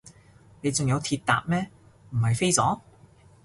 [0.61, 1.69] 你仲有鐵搭咩，
[2.09, 2.79] 唔係飛咗？